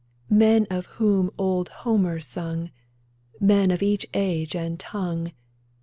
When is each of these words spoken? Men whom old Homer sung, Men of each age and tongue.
Men 0.31 0.65
whom 0.95 1.29
old 1.37 1.69
Homer 1.85 2.19
sung, 2.19 2.71
Men 3.39 3.69
of 3.69 3.83
each 3.83 4.07
age 4.15 4.55
and 4.55 4.79
tongue. 4.79 5.31